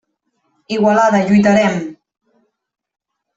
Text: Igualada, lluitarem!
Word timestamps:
Igualada, 0.77 1.19
lluitarem! 1.27 1.75